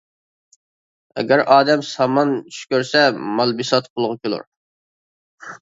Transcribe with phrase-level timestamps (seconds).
[1.21, 3.05] ئەگەر ئادەم سامان چۈش كۆرسە،
[3.37, 4.47] مال-بىسات قولغا كېلۇر.